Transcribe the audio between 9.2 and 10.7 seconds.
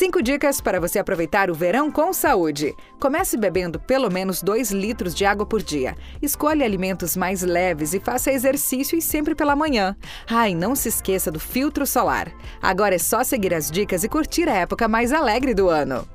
pela manhã. Ah, e